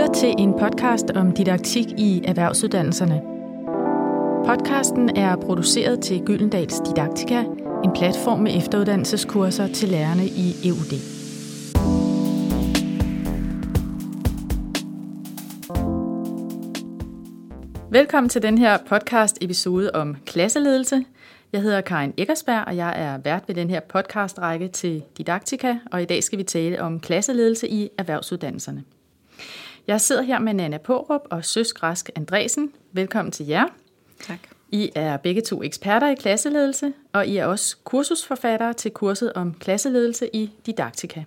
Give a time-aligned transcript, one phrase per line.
[0.00, 3.20] lytter til en podcast om didaktik i erhvervsuddannelserne.
[4.46, 7.44] Podcasten er produceret til Gyldendals Didaktika,
[7.84, 10.92] en platform med efteruddannelseskurser til lærerne i EUD.
[17.90, 21.04] Velkommen til den her podcast episode om klasseledelse.
[21.52, 26.02] Jeg hedder Karin Eggersberg, og jeg er vært ved den her podcastrække til Didaktika, og
[26.02, 28.84] i dag skal vi tale om klasseledelse i erhvervsuddannelserne.
[29.90, 32.72] Jeg sidder her med Nana Porup og Søs Græsk Andresen.
[32.92, 33.64] Velkommen til jer.
[34.22, 34.38] Tak.
[34.68, 39.54] I er begge to eksperter i klasseledelse, og I er også kursusforfattere til kurset om
[39.54, 41.22] klasseledelse i Didaktika.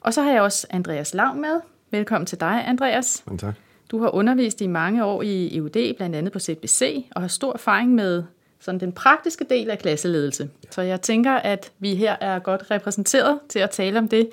[0.00, 1.60] Og så har jeg også Andreas Lav med.
[1.90, 3.22] Velkommen til dig, Andreas.
[3.26, 3.54] Mange tak.
[3.90, 7.52] Du har undervist i mange år i EUD, blandt andet på ZBC, og har stor
[7.52, 8.22] erfaring med
[8.60, 10.50] sådan den praktiske del af klasseledelse.
[10.70, 14.30] Så jeg tænker, at vi her er godt repræsenteret til at tale om det.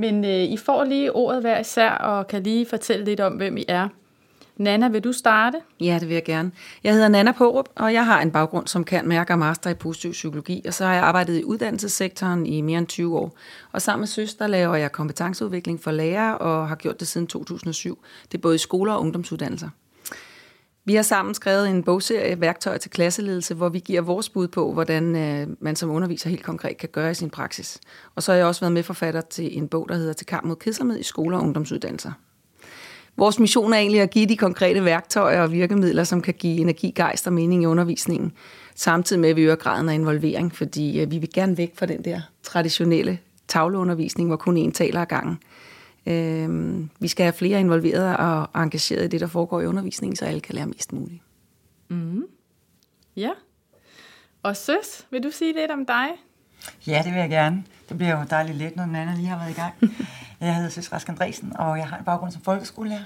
[0.00, 3.56] Men øh, I får lige ordet hver især, og kan lige fortælle lidt om, hvem
[3.56, 3.88] I er.
[4.56, 5.58] Nana, vil du starte?
[5.80, 6.50] Ja, det vil jeg gerne.
[6.84, 9.74] Jeg hedder Nana Porup, og jeg har en baggrund som kan mærke og master i
[9.74, 13.36] positiv psykologi, og så har jeg arbejdet i uddannelsessektoren i mere end 20 år.
[13.72, 17.98] Og sammen med søster laver jeg kompetenceudvikling for lærere, og har gjort det siden 2007.
[18.32, 19.68] Det er både i skoler og ungdomsuddannelser.
[20.84, 24.72] Vi har sammen skrevet en bogserie, Værktøjer til klasseledelse, hvor vi giver vores bud på,
[24.72, 27.80] hvordan øh, man som underviser helt konkret kan gøre i sin praksis.
[28.14, 30.56] Og så har jeg også været medforfatter til en bog, der hedder Til kamp mod
[30.56, 32.12] kedsomhed i skoler og ungdomsuddannelser.
[33.16, 36.92] Vores mission er egentlig at give de konkrete værktøjer og virkemidler, som kan give energi,
[36.96, 38.32] gejst og mening i undervisningen,
[38.74, 41.86] samtidig med at vi øger graden af involvering, fordi øh, vi vil gerne væk fra
[41.86, 45.38] den der traditionelle tavleundervisning, hvor kun én taler ad gangen.
[46.06, 50.24] Øh, vi skal have flere involveret og engageret i det, der foregår i undervisningen, så
[50.24, 51.22] alle kan lære mest muligt.
[51.88, 52.24] Mm.
[53.16, 53.30] Ja.
[54.42, 56.08] Og Søs, vil du sige lidt om dig?
[56.86, 57.64] Ja, det vil jeg gerne.
[57.88, 59.74] Det bliver jo dejligt let, når den anden lige har været i gang.
[60.40, 63.04] Jeg hedder Søs Rask Andresen, og jeg har en baggrund som folkeskolelærer,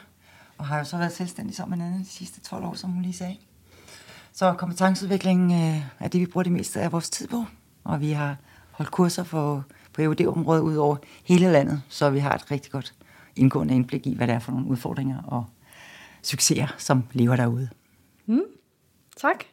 [0.58, 3.02] og har jo så været selvstændig som en anden de sidste 12 år, som hun
[3.02, 3.36] lige sagde.
[4.32, 7.44] Så kompetenceudvikling øh, er det, vi bruger det meste af vores tid på,
[7.84, 8.36] og vi har
[8.70, 12.94] holdt kurser for, på EUD-området ud over hele landet, så vi har et rigtig godt
[13.36, 15.44] indgående indblik i, hvad det er for nogle udfordringer og
[16.22, 17.68] succeser, som lever derude.
[18.26, 18.42] Mm.
[19.16, 19.44] Tak.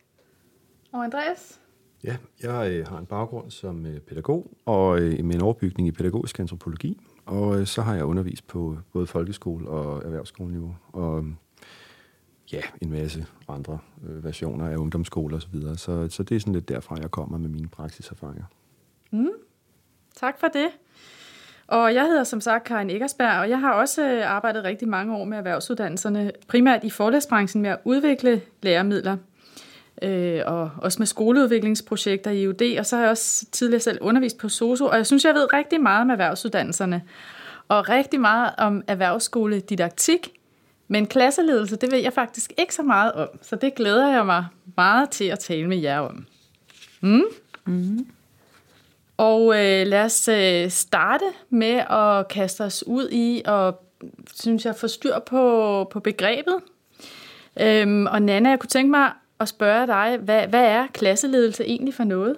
[0.91, 1.59] Og Andreas?
[2.03, 5.91] Ja, jeg øh, har en baggrund som øh, pædagog og øh, med en overbygning i
[5.91, 7.01] pædagogisk antropologi.
[7.25, 10.75] Og øh, så har jeg undervist på både folkeskole og erhvervsskoleniveau.
[10.93, 11.25] Og
[12.51, 15.41] ja, en masse andre øh, versioner af ungdomsskole osv.
[15.41, 15.77] Så, videre.
[15.77, 18.45] så Så det er sådan lidt derfra, jeg kommer med mine praksiserfaringer.
[20.15, 20.67] Tak for det.
[21.71, 25.15] Og jeg hedder som sagt Karin Eggersberg, og jeg har også øh, arbejdet rigtig mange
[25.15, 29.17] år med erhvervsuddannelserne, primært i forlæsbranchen med at udvikle læremidler,
[30.01, 34.37] øh, og også med skoleudviklingsprojekter i UD, og så har jeg også tidligere selv undervist
[34.37, 37.01] på SOSO, og jeg synes, jeg ved rigtig meget om erhvervsuddannelserne,
[37.67, 40.29] og rigtig meget om erhvervsskoledidaktik,
[40.87, 44.45] men klasseledelse, det ved jeg faktisk ikke så meget om, så det glæder jeg mig
[44.77, 46.25] meget til at tale med jer om.
[47.01, 47.23] Mm?
[47.65, 48.07] Mm.
[49.21, 53.81] Og øh, lad os øh, starte med at kaste os ud i og
[54.35, 56.55] synes jeg, få styr på, på begrebet.
[57.61, 61.93] Øhm, og Nana, jeg kunne tænke mig at spørge dig, hvad, hvad er klasseledelse egentlig
[61.93, 62.35] for noget?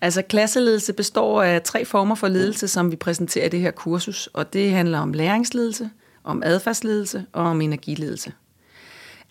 [0.00, 4.26] Altså klasseledelse består af tre former for ledelse, som vi præsenterer i det her kursus,
[4.26, 5.90] og det handler om læringsledelse,
[6.24, 8.32] om adfærdsledelse og om energiledelse.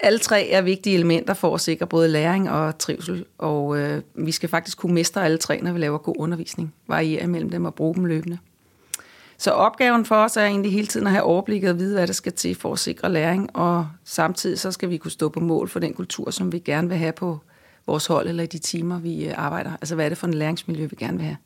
[0.03, 4.31] Alle tre er vigtige elementer for at sikre både læring og trivsel, og øh, vi
[4.31, 7.75] skal faktisk kunne mestre alle tre, når vi laver god undervisning, variere mellem dem og
[7.75, 8.37] bruge dem løbende.
[9.37, 12.13] Så opgaven for os er egentlig hele tiden at have overblikket og vide, hvad der
[12.13, 15.69] skal til for at sikre læring, og samtidig så skal vi kunne stå på mål
[15.69, 17.39] for den kultur, som vi gerne vil have på
[17.87, 19.71] vores hold eller i de timer, vi øh, arbejder.
[19.71, 21.37] Altså hvad er det for en læringsmiljø, vi gerne vil have.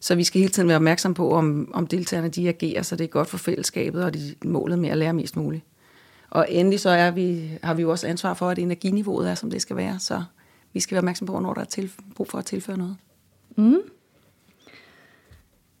[0.00, 3.04] Så vi skal hele tiden være opmærksom på, om, om deltagerne de agerer, så det
[3.04, 5.64] er godt for fællesskabet og de, målet med at lære mest muligt.
[6.30, 9.50] Og endelig så er vi, har vi jo også ansvar for, at energiniveauet er, som
[9.50, 10.22] det skal være, så
[10.72, 12.96] vi skal være opmærksom på, når der er til, brug for at tilføre noget.
[13.56, 13.80] Mm.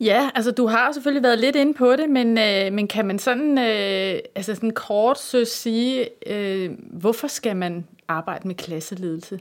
[0.00, 3.18] Ja, altså du har selvfølgelig været lidt inde på det, men, øh, men kan man
[3.18, 9.40] sådan, øh, altså sådan kort så sige, øh, hvorfor skal man arbejde med klasseledelse?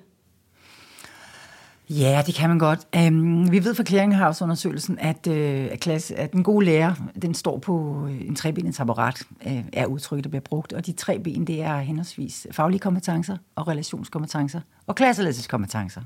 [1.89, 2.80] Ja, det kan man godt.
[2.97, 5.36] Um, vi ved fra Clearinghouse-undersøgelsen, at, uh,
[5.71, 9.63] at, klasse, at den gode lærer, den står på øh, en trebenet apparat, uh, øh,
[9.74, 10.74] er udtrykket, der bliver brugt.
[10.74, 16.01] Og de tre ben, det er henholdsvis faglige kompetencer og relationskompetencer og klasseledelseskompetencer.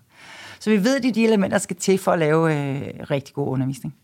[0.59, 3.09] Så vi ved, at det er de elementer, der skal til for at lave uh,
[3.12, 3.95] rigtig god undervisning.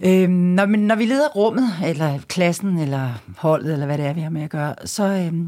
[0.00, 4.12] Uh, når, men når vi leder rummet, eller klassen, eller holdet, eller hvad det er,
[4.12, 5.38] vi har med at gøre, så, uh,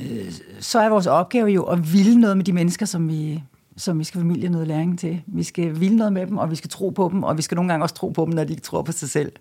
[0.00, 3.42] uh, så er vores opgave jo at ville noget med de mennesker, som vi
[3.76, 5.22] som vi skal familie noget læring til.
[5.26, 7.54] Vi skal ville noget med dem, og vi skal tro på dem, og vi skal
[7.54, 9.32] nogle gange også tro på dem, når de ikke tror på sig selv.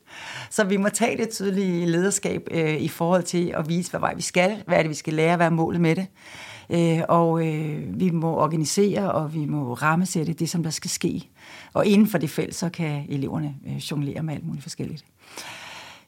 [0.50, 4.16] Så vi må tage det tydelige lederskab øh, i forhold til at vise, hvad vej
[4.16, 6.08] vi skal, hvad er det, vi skal lære, hvad er målet med det.
[6.70, 11.30] Øh, og øh, vi må organisere, og vi må rammesætte det, som der skal ske.
[11.74, 15.06] Og inden for det felt, så kan eleverne øh, jonglere med alt muligt forskelligt.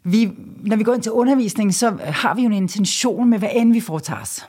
[0.03, 0.31] Vi,
[0.63, 3.73] når vi går ind til undervisning, så har vi jo en intention med, hvad end
[3.73, 4.47] vi foretager os.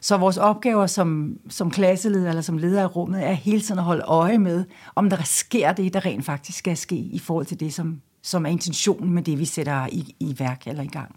[0.00, 3.84] Så vores opgaver som, som klasseleder eller som leder af rummet er hele tiden at
[3.84, 4.64] holde øje med,
[4.94, 8.46] om der sker det, der rent faktisk skal ske i forhold til det, som, som
[8.46, 11.16] er intentionen med det, vi sætter i, i værk eller i gang.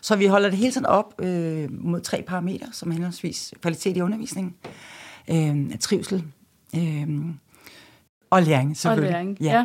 [0.00, 4.00] Så vi holder det hele tiden op øh, mod tre parametre, som henholdsvis kvalitet i
[4.00, 4.54] undervisningen,
[5.30, 6.24] øh, trivsel
[6.76, 7.08] øh,
[8.30, 9.08] og læring selvfølgelig.
[9.08, 9.52] Og læring, ja.
[9.52, 9.64] ja.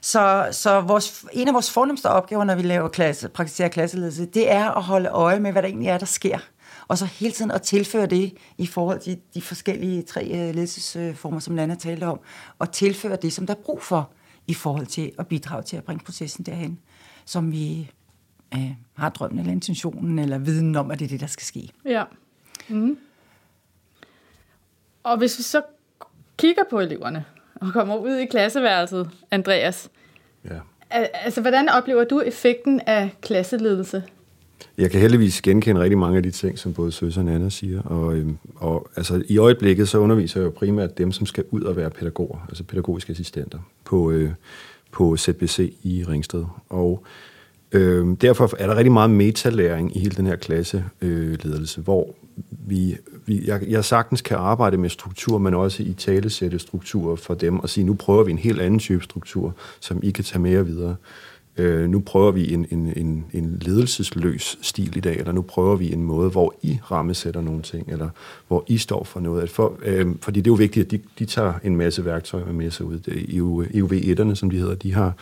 [0.00, 4.52] Så, så vores, en af vores fornemmeste opgaver, når vi laver klasse, praktiserer klasseledelse, det
[4.52, 6.38] er at holde øje med, hvad der egentlig er, der sker.
[6.88, 11.38] Og så hele tiden at tilføre det i forhold til de forskellige tre øh, ledelsesformer,
[11.38, 12.20] som Nana talte om,
[12.58, 14.10] og tilføre det, som der er brug for
[14.46, 16.78] i forhold til at bidrage til at bringe processen derhen,
[17.24, 17.90] som vi
[18.54, 21.70] øh, har drømmen eller intentionen eller viden om, at det er det, der skal ske.
[21.84, 22.04] Ja.
[22.68, 22.98] Mm.
[25.02, 25.62] Og hvis vi så
[26.36, 27.24] kigger på eleverne
[27.54, 29.90] og kommer ud i klasseværelset, Andreas,
[30.44, 30.60] ja.
[30.90, 34.04] altså hvordan oplever du effekten af klasseledelse?
[34.78, 37.82] Jeg kan heldigvis genkende rigtig mange af de ting, som både Søs og Anna siger.
[37.82, 41.62] Og, øhm, og altså, i øjeblikket så underviser jeg jo primært dem, som skal ud
[41.62, 44.30] og være pædagoger, altså pædagogiske assistenter på, øh,
[44.92, 46.44] på ZBC i Ringsted.
[46.68, 47.04] Og
[47.72, 52.14] øh, derfor er der rigtig meget metalæring i hele den her klasseledelse, øh, hvor
[52.50, 57.34] vi, vi, jeg, jeg sagtens kan arbejde med struktur, men også i talesætte strukturer for
[57.34, 60.40] dem, og sige, nu prøver vi en helt anden type struktur, som I kan tage
[60.40, 60.96] med videre.
[61.58, 65.76] Øh, nu prøver vi en, en, en, en ledelsesløs stil i dag, eller nu prøver
[65.76, 68.08] vi en måde, hvor I rammesætter nogle ting, eller
[68.48, 69.50] hvor I står for noget.
[69.50, 72.70] For, øh, fordi det er jo vigtigt, at de, de tager en masse værktøjer med
[72.70, 72.98] sig ud.
[73.08, 75.12] EUV-1'erne, som de hedder, de har,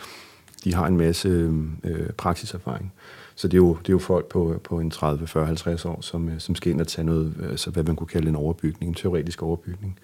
[0.63, 1.53] de har en masse øh,
[1.83, 2.93] øh, praksiserfaring.
[3.35, 6.01] Så det er jo, det er jo folk på, på en 30, 40, 50 år,
[6.01, 8.35] som, øh, som skal ind og tage noget, øh, altså hvad man kunne kalde en
[8.35, 9.99] overbygning, en teoretisk overbygning.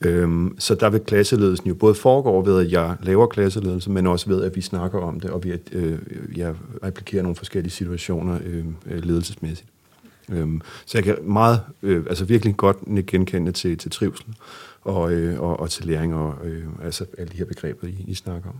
[0.00, 4.28] Øhm, så der vil klasseledelsen jo både foregå ved, at jeg laver klasseledelse, men også
[4.28, 5.98] ved, at vi snakker om det, og vi øh,
[6.36, 9.68] jeg applikerer nogle forskellige situationer øh, ledelsesmæssigt.
[10.32, 12.76] Øhm, så jeg kan meget, øh, altså virkelig godt
[13.06, 14.26] genkende til, til trivsel
[14.82, 18.14] og, øh, og, og til læring, og øh, altså alle de her begreber, I, I
[18.14, 18.56] snakker om.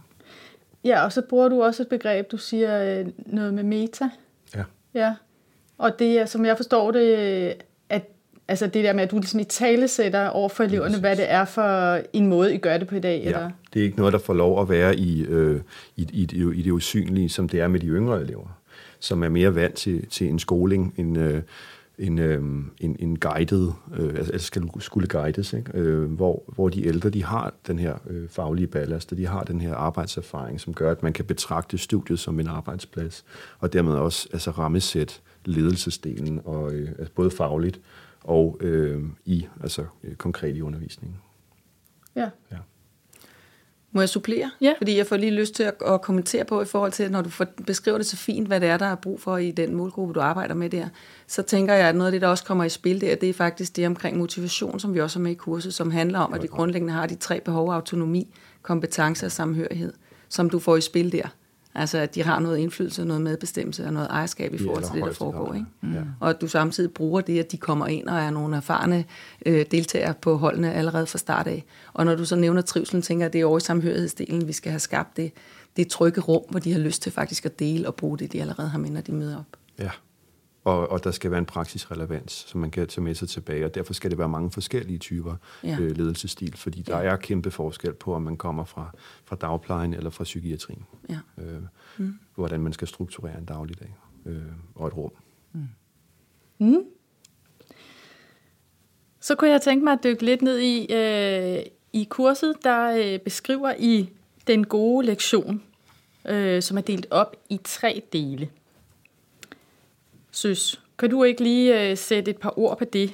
[0.84, 4.08] Ja, og så bruger du også et begreb, du siger øh, noget med meta.
[4.54, 4.64] Ja.
[4.94, 5.14] Ja,
[5.78, 7.54] og det er, som jeg forstår det,
[8.48, 11.30] altså det der med, at du ligesom i tale sætter over for eleverne, hvad det
[11.30, 13.20] er for en måde, I gør det på i dag?
[13.24, 13.50] Ja, eller?
[13.74, 15.60] det er ikke noget, der får lov at være i, øh,
[15.96, 18.58] i, i, det, i det usynlige, som det er med de yngre elever,
[19.00, 21.42] som er mere vant til, til en skoling, en, øh,
[21.98, 22.42] en, øh,
[22.80, 25.70] en, en guided, øh, altså skal skulle guides, ikke?
[25.74, 29.42] Øh, hvor, hvor de ældre, de har den her øh, faglige ballast, og de har
[29.42, 33.24] den her arbejdserfaring, som gør, at man kan betragte studiet som en arbejdsplads,
[33.58, 37.80] og dermed også altså rammesæt ledelsesdelen, og øh, altså både fagligt,
[38.24, 41.18] og øh, i, altså øh, konkret i undervisningen.
[42.16, 42.28] Ja.
[42.52, 42.56] ja.
[43.92, 44.50] Må jeg supplere?
[44.60, 44.74] Ja.
[44.78, 47.28] Fordi jeg får lige lyst til at, at kommentere på i forhold til, når du
[47.28, 50.14] får, beskriver det så fint, hvad det er, der er brug for i den målgruppe,
[50.14, 50.88] du arbejder med der,
[51.26, 53.34] så tænker jeg, at noget af det, der også kommer i spil der, det er
[53.34, 56.42] faktisk det omkring motivation, som vi også har med i kurset, som handler om, at
[56.42, 59.92] vi grundlæggende har de tre behov, autonomi, kompetence og samhørighed,
[60.28, 61.28] som du får i spil der.
[61.74, 65.04] Altså, at de har noget indflydelse, noget medbestemmelse og noget ejerskab i forhold til det,
[65.04, 65.54] der foregår.
[65.54, 65.66] Ikke?
[65.80, 65.96] Mm.
[66.20, 69.04] Og at du samtidig bruger det, at de kommer ind og er nogle erfarne
[69.46, 71.64] øh, deltagere på holdene allerede fra start af.
[71.92, 74.52] Og når du så nævner trivselen, tænker jeg, at det er over i samhørighedsdelen, vi
[74.52, 75.32] skal have skabt det,
[75.76, 78.40] det trygge rum, hvor de har lyst til faktisk at dele og bruge det, de
[78.40, 79.56] allerede har med, når de møder op.
[79.78, 79.90] Ja,
[80.64, 83.74] og, og der skal være en praksisrelevans, som man kan tage med sig tilbage, og
[83.74, 85.78] derfor skal det være mange forskellige typer ja.
[85.80, 87.04] øh, ledelsesstil, fordi der ja.
[87.04, 88.90] er kæmpe forskel på, om man kommer fra,
[89.24, 90.84] fra dagplejen eller fra psykiatrien.
[91.08, 91.18] Ja.
[91.38, 91.62] Øh,
[91.98, 92.18] mm.
[92.34, 93.94] Hvordan man skal strukturere en dagligdag
[94.26, 94.42] øh,
[94.74, 95.12] og et rum.
[95.52, 95.68] Mm.
[96.58, 96.84] Mm.
[99.20, 103.18] Så kunne jeg tænke mig at dykke lidt ned i, øh, i kurset, der øh,
[103.18, 104.08] beskriver I
[104.46, 105.62] den gode lektion,
[106.28, 108.48] øh, som er delt op i tre dele.
[110.34, 113.12] Søs, kan du ikke lige øh, sætte et par ord på det?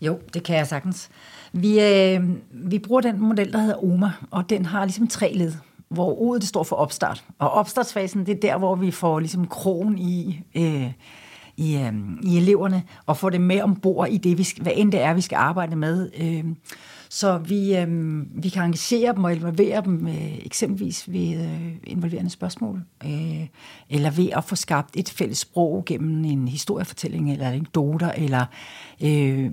[0.00, 1.10] Jo, det kan jeg sagtens.
[1.52, 5.52] Vi, øh, vi bruger den model, der hedder OMA, og den har ligesom tre led,
[5.88, 7.24] hvor O'et det står for opstart.
[7.38, 10.92] Og opstartsfasen, det er der, hvor vi får ligesom krogen i, øh,
[11.60, 14.92] i, øh, i eleverne, og få dem med ombord i det, vi skal, hvad end
[14.92, 16.10] det er, vi skal arbejde med.
[16.20, 16.44] Øh,
[17.08, 17.88] så vi, øh,
[18.42, 23.46] vi kan engagere dem og involvere dem øh, eksempelvis ved øh, involverende spørgsmål, øh,
[23.90, 28.46] eller ved at få skabt et fælles sprog gennem en historiefortælling, eller anekdoter, eller
[29.02, 29.50] øh,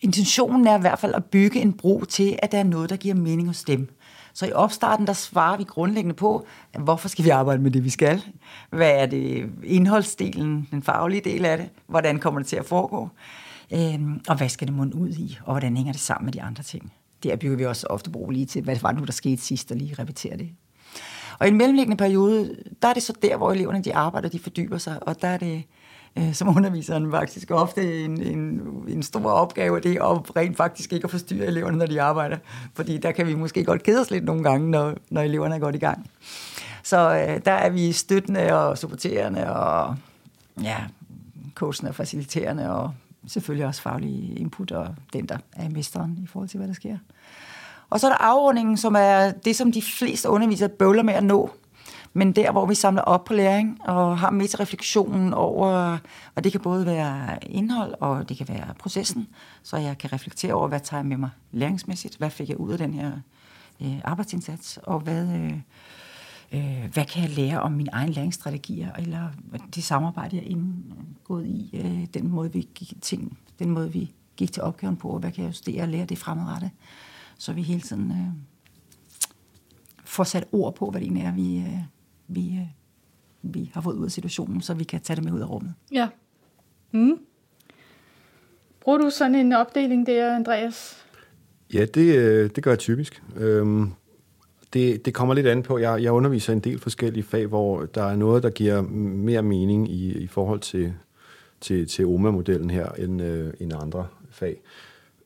[0.00, 2.96] intentionen er i hvert fald at bygge en bro til, at der er noget, der
[2.96, 3.88] giver mening hos dem.
[4.32, 6.46] Så i opstarten, der svarer vi grundlæggende på,
[6.78, 8.22] hvorfor skal vi arbejde med det, vi skal?
[8.70, 11.68] Hvad er det indholdsdelen, den faglige del af det?
[11.86, 13.08] Hvordan kommer det til at foregå?
[13.72, 15.38] Øhm, og hvad skal det munde ud i?
[15.44, 16.92] Og hvordan hænger det sammen med de andre ting?
[17.22, 19.70] Der bygger vi også ofte bro lige til, hvad var det nu, der skete sidst,
[19.70, 20.50] og lige repetere det.
[21.38, 24.38] Og i en mellemliggende periode, der er det så der, hvor eleverne de arbejder, de
[24.38, 25.64] fordyber sig, og der er det
[26.18, 31.04] Øh, som underviseren faktisk ofte en, en, en stor opgave, det er rent faktisk ikke
[31.04, 32.36] at forstyrre eleverne, når de arbejder.
[32.74, 35.58] Fordi der kan vi måske godt kede os lidt nogle gange, når, når eleverne er
[35.58, 36.10] godt i gang.
[36.82, 39.96] Så øh, der er vi støttende og supporterende og
[40.62, 40.76] ja,
[41.54, 42.92] coachende og faciliterende og
[43.26, 46.98] selvfølgelig også faglige input og den, der er mesteren i forhold til, hvad der sker.
[47.90, 51.24] Og så er der afrundingen, som er det, som de fleste undervisere bøvler med at
[51.24, 51.50] nå.
[52.16, 55.98] Men der, hvor vi samler op på læring og har meta-refleksionen over,
[56.34, 59.28] og det kan både være indhold, og det kan være processen,
[59.62, 62.72] så jeg kan reflektere over, hvad tager jeg med mig læringsmæssigt, hvad fik jeg ud
[62.72, 63.12] af den her
[63.82, 65.52] øh, arbejdsindsats, og hvad, øh,
[66.52, 69.28] øh, hvad kan jeg lære om mine egne læringsstrategier, eller
[69.74, 74.12] det samarbejde, jeg er indgået i, øh, den måde, vi gik, ting, den måde, vi
[74.36, 76.70] gik til opgaven på, og hvad kan jeg justere og lære det fremadrettet,
[77.38, 78.42] så vi hele tiden øh,
[80.04, 81.95] får sat ord på, hvad det egentlig er, vi, øh,
[82.28, 82.66] vi, øh,
[83.42, 85.74] vi har fået ud af situationen, så vi kan tage det med ud af rummet.
[85.92, 86.08] Ja.
[86.92, 87.18] Mm.
[88.80, 91.06] Bruger du sådan en opdeling der, Andreas?
[91.74, 93.22] Ja, det, øh, det gør jeg typisk.
[93.36, 93.90] Øhm,
[94.72, 95.78] det, det kommer lidt an på.
[95.78, 99.90] Jeg, jeg underviser en del forskellige fag, hvor der er noget, der giver mere mening
[99.90, 100.94] i, i forhold til,
[101.60, 104.60] til, til OMA-modellen her, end, øh, end andre fag.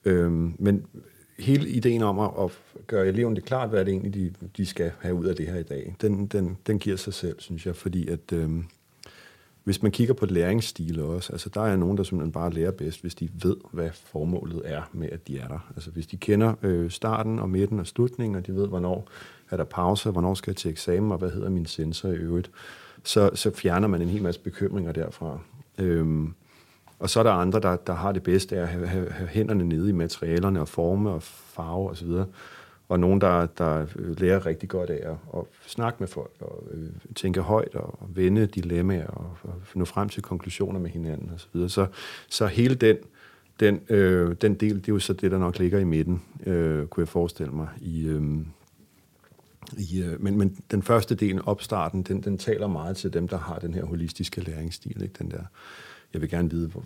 [0.04, 0.84] Øhm, men
[1.40, 2.50] hele ideen om at, at
[2.86, 5.58] gøre eleverne det klart, hvad det egentlig, de, de skal have ud af det her
[5.58, 8.64] i dag, den, den, den giver sig selv, synes jeg, fordi at øhm,
[9.64, 13.00] hvis man kigger på læringsstil også, altså der er nogen, der simpelthen bare lærer bedst,
[13.00, 15.72] hvis de ved, hvad formålet er med, at de er der.
[15.76, 19.08] Altså hvis de kender øh, starten og midten og slutningen, og de ved, hvornår
[19.50, 22.50] er der pause, hvornår skal jeg til eksamen, og hvad hedder min sensor i øvrigt,
[23.04, 25.38] så, så fjerner man en hel masse bekymringer derfra.
[25.78, 26.34] Øhm,
[27.00, 29.28] og så er der andre, der, der har det bedste af at have, have, have
[29.28, 32.08] hænderne nede i materialerne og forme og farve osv.
[32.08, 32.26] Og,
[32.88, 36.88] og nogen, der, der lærer rigtig godt af at, at snakke med folk og øh,
[37.16, 41.60] tænke højt og vende dilemmaer og, og nå frem til konklusioner med hinanden osv.
[41.60, 41.86] Så, så,
[42.28, 42.96] så hele den,
[43.60, 46.86] den, øh, den del, det er jo så det, der nok ligger i midten, øh,
[46.86, 47.68] kunne jeg forestille mig.
[47.80, 48.22] I, øh,
[49.78, 53.38] i, øh, men, men den første del, opstarten, den, den taler meget til dem, der
[53.38, 55.02] har den her holistiske læringsstil.
[55.02, 55.14] Ikke?
[55.18, 55.42] Den der,
[56.12, 56.84] jeg vil gerne vide, hvor,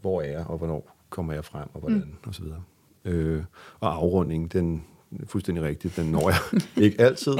[0.00, 2.14] hvor er jeg, og hvornår kommer jeg frem, og hvordan, mm.
[2.26, 2.62] og så videre.
[3.04, 3.44] Øh,
[3.80, 4.84] og afrundingen, den,
[5.26, 7.32] fuldstændig rigtigt, den når jeg ikke altid,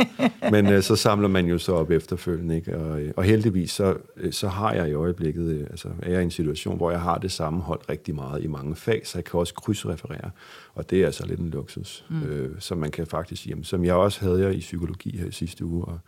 [0.51, 2.79] men øh, så samler man jo så op efterfølgende, ikke?
[2.79, 6.21] Og, øh, og heldigvis så, øh, så har jeg i øjeblikket, øh, altså er jeg
[6.21, 9.25] i en situation, hvor jeg har det sammenholdt rigtig meget i mange fag, så jeg
[9.25, 10.31] kan også krydsreferere,
[10.75, 12.23] og det er altså lidt en luksus, mm.
[12.23, 15.33] øh, som man kan faktisk sige, som jeg også havde jeg i psykologi her i
[15.33, 15.99] sidste uge, og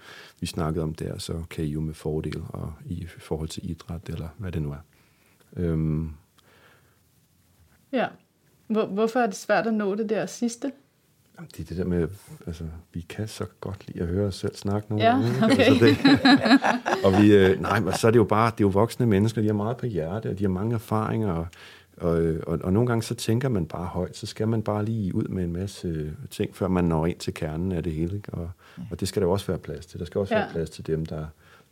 [0.41, 4.09] vi snakkede om der, så kan I jo med fordel og i forhold til idræt,
[4.09, 4.85] eller hvad det nu er.
[5.57, 6.11] Øhm.
[7.93, 8.07] Ja.
[8.67, 10.73] Hvor, hvorfor er det svært at nå det der sidste?
[11.57, 12.09] Det er det der med,
[12.47, 15.45] altså, vi kan så godt lide at høre os selv snakke nogle ja, gange.
[15.45, 15.59] Okay.
[15.59, 18.69] Altså, det, og vi, øh, nej, men så er det jo bare, det er jo
[18.69, 21.47] voksne mennesker, de har meget på hjerte, og de har mange erfaringer, og,
[21.97, 25.15] og, og, og nogle gange så tænker man bare højt, så skal man bare lige
[25.15, 28.17] ud med en masse ting, før man når ind til kernen af det hele.
[28.17, 28.35] Ikke?
[28.35, 28.51] Og,
[28.91, 29.99] og det skal der også være plads til.
[29.99, 30.41] Der skal også ja.
[30.41, 31.27] være plads til dem, der,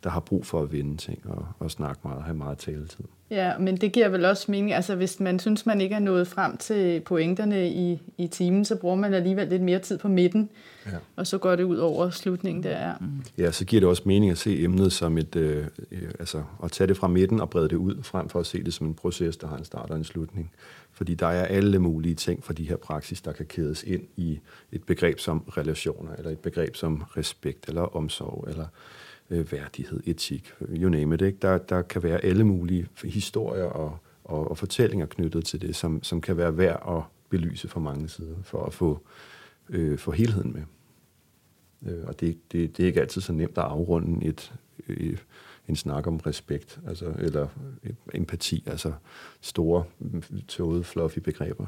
[0.05, 3.05] der har brug for at vinde ting og, og snakke meget og have meget taletid.
[3.31, 6.29] Ja, men det giver vel også mening, altså hvis man synes, man ikke er nået
[6.29, 10.51] frem til pointerne i, i timen, så bruger man alligevel lidt mere tid på midten,
[10.87, 10.91] ja.
[11.17, 12.89] og så går det ud over slutningen der.
[12.89, 12.93] Ja.
[13.39, 15.67] ja, så giver det også mening at se emnet som et, øh,
[16.19, 18.75] altså at tage det fra midten og brede det ud, frem for at se det
[18.75, 20.51] som en proces, der har en start og en slutning.
[20.93, 24.39] Fordi der er alle mulige ting fra de her praksis, der kan kædes ind i
[24.73, 28.67] et begreb som relationer, eller et begreb som respekt, eller omsorg, eller
[29.31, 31.23] øh, værdighed, etik, you name it.
[31.23, 31.39] Ikke?
[31.43, 36.03] Der, der kan være alle mulige historier og, og, og fortællinger knyttet til det, som,
[36.03, 39.01] som kan være værd at belyse fra mange sider, for at få,
[39.69, 40.63] øh, få helheden med.
[41.93, 44.53] Øh, og det, det, det er ikke altid så nemt at afrunde et,
[44.89, 45.19] øh,
[45.69, 47.47] en snak om respekt, altså, eller
[48.15, 48.93] empati, altså
[49.41, 49.85] store,
[50.49, 51.67] tåede, fluffy begreber.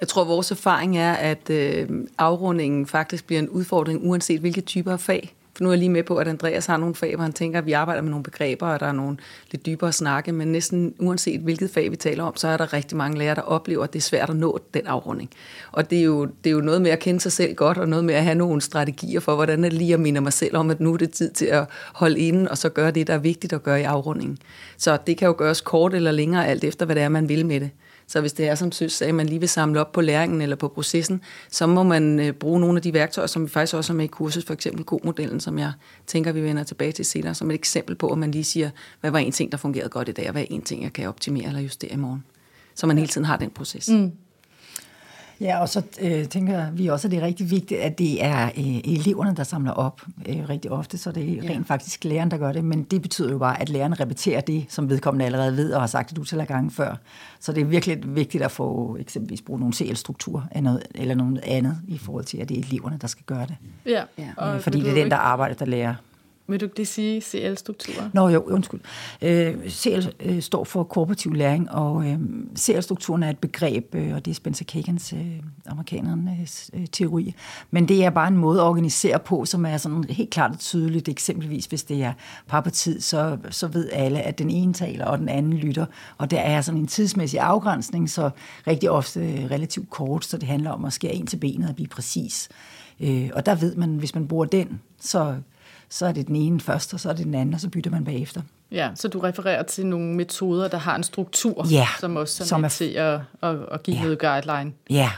[0.00, 4.92] Jeg tror, vores erfaring er, at øh, afrundingen faktisk bliver en udfordring, uanset hvilke typer
[4.92, 7.32] af fag nu er jeg lige med på, at Andreas har nogle fag, hvor han
[7.32, 9.16] tænker, at vi arbejder med nogle begreber, og der er nogle
[9.50, 12.96] lidt dybere snakke, men næsten uanset hvilket fag vi taler om, så er der rigtig
[12.96, 15.30] mange lærere, der oplever, at det er svært at nå den afrunding.
[15.72, 17.88] Og det er, jo, det er jo noget med at kende sig selv godt, og
[17.88, 20.70] noget med at have nogle strategier for, hvordan det lige at minde mig selv om,
[20.70, 23.18] at nu er det tid til at holde inden, og så gøre det, der er
[23.18, 24.38] vigtigt at gøre i afrundingen.
[24.76, 27.46] Så det kan jo gøres kort eller længere, alt efter hvad det er, man vil
[27.46, 27.70] med det.
[28.10, 30.56] Så hvis det er, som synes, at man lige vil samle op på læringen eller
[30.56, 33.92] på processen, så må man øh, bruge nogle af de værktøjer, som vi faktisk også
[33.92, 35.72] har med i kurset, for eksempel God-modellen, som jeg
[36.06, 39.10] tænker, vi vender tilbage til senere, som et eksempel på, at man lige siger, hvad
[39.10, 41.08] var en ting, der fungerede godt i dag, og hvad er en ting, jeg kan
[41.08, 42.24] optimere eller justere i morgen.
[42.74, 43.88] Så man hele tiden har den proces.
[43.88, 44.12] Mm.
[45.40, 48.44] Ja, og så øh, tænker vi også, at det er rigtig vigtigt, at det er
[48.44, 52.36] øh, eleverne, der samler op øh, rigtig ofte, så det er rent faktisk læreren, der
[52.36, 52.64] gør det.
[52.64, 55.86] Men det betyder jo bare, at læreren repeterer det, som vedkommende allerede ved og har
[55.86, 56.96] sagt det du til gange før.
[57.40, 60.42] Så det er virkelig vigtigt at få eksempelvis bruge nogle CL-strukturer
[60.94, 63.56] eller noget andet i forhold til, at det er eleverne, der skal gøre det.
[63.86, 64.02] Ja.
[64.18, 64.28] ja.
[64.36, 65.94] Og Fordi det er den, der arbejder, der lærer.
[66.50, 68.10] Vil du ikke sige CL-strukturer?
[68.12, 68.80] Nå jo, undskyld.
[69.22, 72.18] Øh, CL øh, står for kooperativ læring, og øh,
[72.58, 77.34] CL-strukturen er et begreb, øh, og det er Spencer Kagans, øh, amerikanernes øh, teori.
[77.70, 80.58] Men det er bare en måde at organisere på, som er sådan helt klart og
[80.58, 81.08] tydeligt.
[81.08, 82.12] Eksempelvis, hvis det er
[82.48, 85.86] parpartid, så, så ved alle, at den ene taler, og den anden lytter.
[86.18, 88.30] Og der er sådan en tidsmæssig afgrænsning, så
[88.66, 91.74] rigtig ofte øh, relativt kort, så det handler om at skære ind til benet og
[91.74, 92.48] blive præcis.
[93.00, 95.36] Øh, og der ved man, hvis man bruger den, så
[95.90, 97.90] så er det den ene først, og så er det den anden, og så bytter
[97.90, 98.42] man bagefter.
[98.72, 102.64] Ja, så du refererer til nogle metoder, der har en struktur, ja, som også som
[102.64, 104.02] er, til at, at, at give ja.
[104.02, 104.72] noget guideline.
[104.90, 105.10] Ja,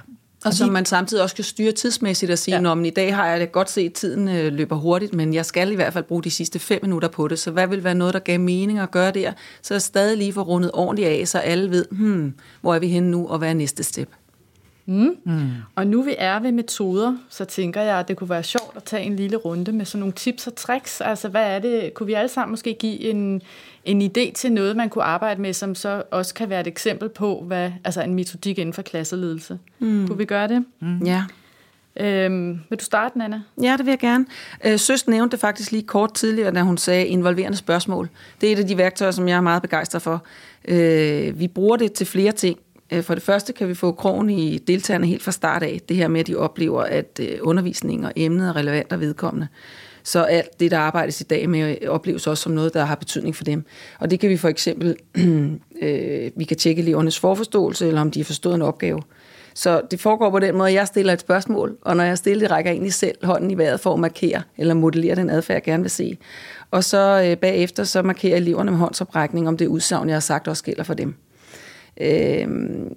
[0.45, 2.69] og som man samtidig også kan styre tidsmæssigt og sige, ja.
[2.69, 5.47] om i dag har jeg det godt set, at tiden øh, løber hurtigt, men jeg
[5.47, 7.95] skal i hvert fald bruge de sidste fem minutter på det, så hvad vil være
[7.95, 9.33] noget, der gav mening at gøre der?
[9.63, 12.89] Så jeg stadig lige får rundet ordentligt af, så alle ved, hmm, hvor er vi
[12.89, 14.09] henne nu, og hvad er næste step?
[14.87, 15.17] Mm.
[15.25, 15.51] Mm.
[15.75, 18.85] Og nu vi er ved metoder, så tænker jeg, at det kunne være sjovt at
[18.85, 21.01] tage en lille runde med sådan nogle tips og tricks.
[21.01, 21.95] Altså, hvad er det?
[21.95, 23.43] Kunne vi alle sammen måske give en,
[23.85, 27.09] en idé til noget, man kunne arbejde med, som så også kan være et eksempel
[27.09, 29.59] på, hvad, altså en metodik inden for klasseledelse?
[29.79, 30.07] Mm.
[30.07, 30.65] Kunne vi gøre det?
[30.81, 30.99] Mm.
[30.99, 31.25] Ja.
[31.97, 33.41] Øhm, vil du starte, Nana?
[33.63, 34.27] Ja, det vil jeg gerne.
[34.65, 38.09] Øh, Søs nævnte det faktisk lige kort tidligere, da hun sagde involverende spørgsmål.
[38.41, 40.23] Det er et af de værktøjer, som jeg er meget begejstret for.
[40.69, 42.59] Øh, vi bruger det til flere ting.
[42.93, 45.81] Øh, for det første kan vi få krogen i deltagerne helt fra start af.
[45.89, 49.01] Det her med, at de oplever, at øh, undervisningen undervisning og emnet er relevant og
[49.01, 49.49] vedkommende.
[50.05, 52.95] Så alt det, der arbejdes i dag med, øh, opleves også som noget, der har
[52.95, 53.65] betydning for dem.
[54.01, 54.97] Og det kan vi for eksempel,
[55.83, 59.03] øh, vi kan tjekke elevernes forforståelse, eller om de har forstået en opgave.
[59.55, 62.45] Så det foregår på den måde, at jeg stiller et spørgsmål, og når jeg stiller
[62.45, 65.55] det, rækker jeg egentlig selv hånden i vejret for at markere eller modellere den adfærd,
[65.55, 66.19] jeg gerne vil se.
[66.71, 70.49] Og så øh, bagefter så markerer eleverne med håndsoprækning, om det udsagn, jeg har sagt,
[70.49, 71.15] også gælder for dem.
[72.03, 72.49] Øh,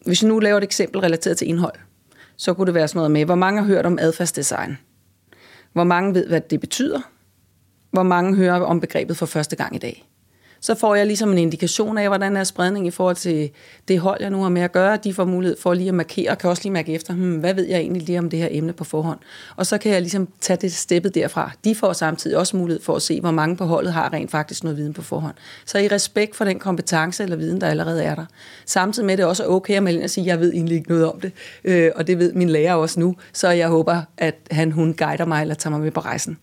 [0.06, 1.76] hvis vi nu laver et eksempel relateret til indhold,
[2.38, 4.78] så kunne det være sådan noget med, hvor mange har hørt om adfærdsdesign?
[5.74, 7.00] Hvor mange ved, hvad det betyder?
[7.92, 10.06] Hvor mange hører om begrebet for første gang i dag?
[10.66, 13.50] Så får jeg ligesom en indikation af, hvordan er spredning i forhold til
[13.88, 14.98] det hold, jeg nu har med at gøre.
[14.98, 17.54] De får mulighed for lige at markere, og kan også lige mærke efter, hmm, hvad
[17.54, 19.20] ved jeg egentlig lige om det her emne på forhånd.
[19.56, 21.52] Og så kan jeg ligesom tage det steppet derfra.
[21.64, 24.64] De får samtidig også mulighed for at se, hvor mange på holdet har rent faktisk
[24.64, 25.36] noget viden på forhånd.
[25.66, 28.26] Så i respekt for den kompetence eller viden, der allerede er der.
[28.66, 30.78] Samtidig med at det også er okay at melde ind og sige, jeg ved egentlig
[30.78, 31.32] ikke noget om det.
[31.64, 33.16] Øh, og det ved min lærer også nu.
[33.34, 36.38] Så jeg håber, at han, hun guider mig eller tager mig med på rejsen.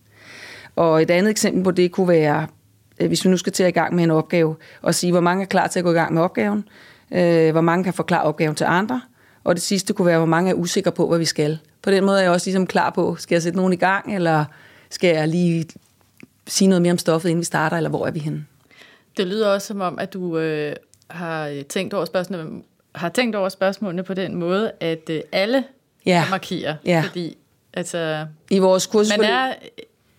[0.75, 2.47] Og et andet eksempel på det kunne være
[2.97, 5.41] hvis vi nu skal til at i gang med en opgave, og sige, hvor mange
[5.41, 6.67] er klar til at gå i gang med opgaven,
[7.11, 9.01] øh, hvor mange kan forklare opgaven til andre,
[9.43, 11.59] og det sidste kunne være, hvor mange er usikre på, hvad vi skal.
[11.81, 14.15] På den måde er jeg også ligesom klar på, skal jeg sætte nogen i gang,
[14.15, 14.45] eller
[14.89, 15.65] skal jeg lige
[16.47, 18.45] sige noget mere om stoffet, inden vi starter, eller hvor er vi henne?
[19.17, 20.75] Det lyder også som om, at du øh,
[21.09, 22.61] har tænkt over spørgsmålene,
[22.95, 25.63] har tænkt over spørgsmålene på den måde, at øh, alle
[26.05, 26.21] ja.
[26.23, 27.03] kan markere, ja.
[27.05, 27.37] fordi
[27.73, 29.53] altså, I vores kursus man er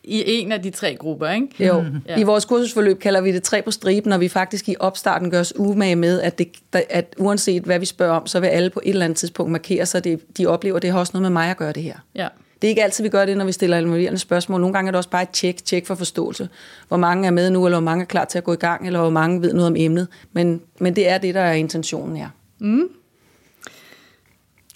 [0.05, 1.67] i en af de tre grupper, ikke?
[1.67, 1.81] Jo.
[1.81, 1.89] Mm.
[2.09, 2.19] Ja.
[2.19, 5.41] I vores kursusforløb kalder vi det tre på striben, når vi faktisk i opstarten gør
[5.41, 8.81] os umage med, at, det, at uanset hvad vi spørger om, så vil alle på
[8.85, 11.51] et eller andet tidspunkt markere sig, det, de oplever, det har også noget med mig
[11.51, 11.97] at gøre det her.
[12.15, 12.29] Ja.
[12.63, 14.61] Det er ikke altid, vi gør det, når vi stiller involverende spørgsmål.
[14.61, 16.49] Nogle gange er det også bare et tjek, tjek for forståelse.
[16.89, 18.87] Hvor mange er med nu, eller hvor mange er klar til at gå i gang,
[18.87, 20.09] eller hvor mange ved noget om emnet.
[20.33, 22.29] Men, men det er det, der er intentionen her.
[22.59, 22.89] Mm.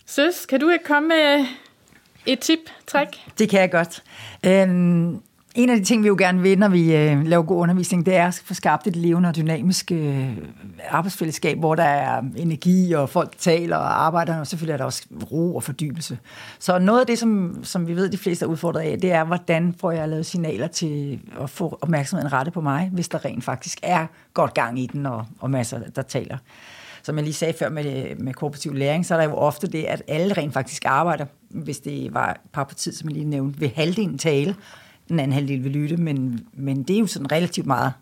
[0.06, 1.46] Søs, kan du ikke komme med
[2.28, 3.08] et tip, træk?
[3.38, 4.02] Det kan jeg godt.
[4.46, 5.20] Øhm,
[5.54, 8.16] en af de ting, vi jo gerne vil, når vi øh, laver god undervisning, det
[8.16, 10.36] er at få skabt et levende og dynamisk øh,
[10.88, 15.02] arbejdsfællesskab, hvor der er energi, og folk taler og arbejder, og selvfølgelig er der også
[15.32, 16.18] ro og fordybelse.
[16.58, 19.24] Så noget af det, som, som vi ved, de fleste er udfordret af, det er,
[19.24, 23.44] hvordan får jeg lavet signaler til at få opmærksomheden rettet på mig, hvis der rent
[23.44, 26.38] faktisk er godt gang i den, og, og masser, der taler
[27.02, 29.84] som jeg lige sagde før med, med kooperativ læring, så er der jo ofte det,
[29.84, 33.60] at alle rent faktisk arbejder, hvis det var par på tid, som jeg lige nævnte,
[33.60, 34.56] ved halvdelen tale,
[35.08, 37.92] den anden halvdel vil lytte, men, men det er jo sådan relativt meget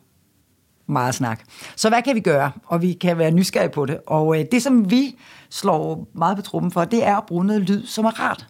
[0.88, 1.40] meget snak.
[1.76, 2.52] Så hvad kan vi gøre?
[2.64, 3.98] Og vi kan være nysgerrige på det.
[4.06, 5.16] Og øh, det, som vi
[5.50, 8.46] slår meget på trummen for, det er at bruge noget lyd, som er rart.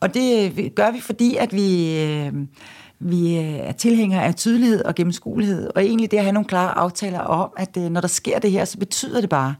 [0.00, 2.32] Og det øh, gør vi, fordi at vi, øh,
[3.00, 5.70] vi øh, er tilhængere af tydelighed og gennemskuelighed.
[5.74, 8.50] Og egentlig det at have nogle klare aftaler om, at øh, når der sker det
[8.50, 9.54] her, så betyder det bare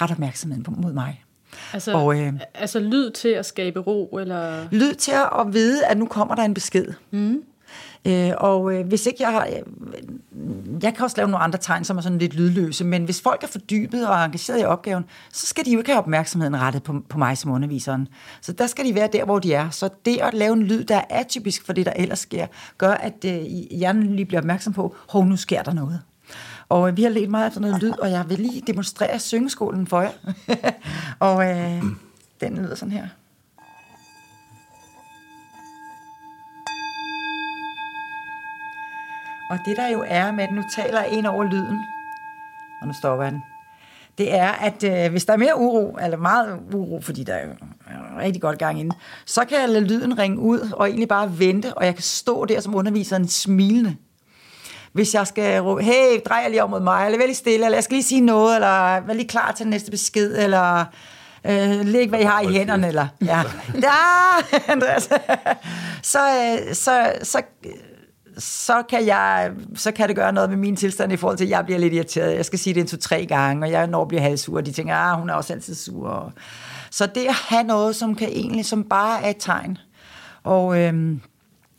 [0.00, 1.24] ret opmærksomheden på, mod mig.
[1.72, 4.18] Altså, og, øh, altså lyd til at skabe ro?
[4.20, 4.68] Eller?
[4.70, 6.86] Lyd til at vide, at nu kommer der en besked.
[7.10, 7.42] Mm.
[8.04, 9.46] Øh, og øh, hvis ikke jeg har...
[9.46, 9.62] Øh,
[10.82, 13.42] jeg kan også lave nogle andre tegn, som er sådan lidt lydløse, men hvis folk
[13.42, 16.94] er fordybet og engageret i opgaven, så skal de jo ikke have opmærksomheden rettet på,
[17.08, 18.08] på mig som underviseren.
[18.40, 19.70] Så der skal de være der, hvor de er.
[19.70, 22.46] Så det at lave en lyd, der er atypisk for det, der ellers sker,
[22.78, 26.00] gør, at øh, hjernen lige bliver opmærksom på, hov, nu sker der noget.
[26.68, 29.86] Og øh, vi har let meget efter noget lyd, og jeg vil lige demonstrere syngeskolen
[29.86, 30.10] for jer.
[31.28, 31.82] og øh,
[32.40, 33.08] den lyder sådan her.
[39.50, 41.78] Og det der jo er med, at nu taler jeg ind over lyden,
[42.80, 43.42] og nu stopper den,
[44.18, 47.46] det er, at øh, hvis der er mere uro, eller meget uro, fordi der er
[48.18, 51.74] rigtig godt gang inde, så kan jeg lade lyden ringe ud, og egentlig bare vente,
[51.74, 53.96] og jeg kan stå der som underviseren smilende.
[54.92, 57.64] Hvis jeg skal råbe, hey, drej jeg lige om mod mig, eller vær lige stille,
[57.64, 60.84] eller jeg skal lige sige noget, eller vær lige klar til den næste besked, eller
[61.44, 63.42] øh, læg, hvad I har i hænderne, eller ja,
[63.86, 65.02] ja Andreas.
[66.12, 67.42] så, øh, så, så,
[68.38, 71.50] så kan, jeg, så kan det gøre noget med min tilstand i forhold til, at
[71.50, 72.36] jeg bliver lidt irriteret.
[72.36, 74.94] Jeg skal sige det en to-tre gange, og jeg når bliver halvsur, og de tænker,
[74.94, 76.32] ah, hun er også altid sur.
[76.90, 79.78] Så det at have noget, som kan egentlig, som bare er et tegn.
[80.42, 81.20] Og, øhm,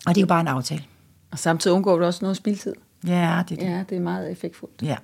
[0.06, 0.84] og det er jo bare en aftale.
[1.32, 2.74] Og samtidig undgår du også noget spildtid.
[3.08, 3.58] Ja, det er det.
[3.58, 4.82] Ja, det er meget effektfuldt.
[4.82, 4.96] Ja.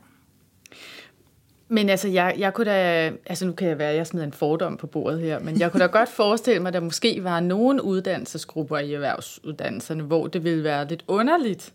[1.71, 4.33] Men altså, jeg, jeg kunne da, altså nu kan jeg være, at jeg smider en
[4.33, 7.39] fordom på bordet her, men jeg kunne da godt forestille mig, at der måske var
[7.39, 11.73] nogle uddannelsesgrupper i erhvervsuddannelserne, hvor det ville være lidt underligt